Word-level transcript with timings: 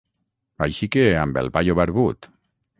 Així 0.67 0.89
que 0.95 1.05
amb 1.25 1.39
el 1.45 1.53
paio 1.59 1.79
barbut. 1.83 2.33